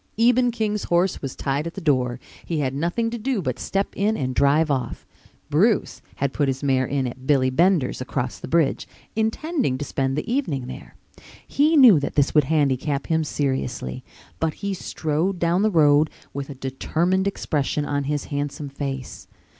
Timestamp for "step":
3.59-3.89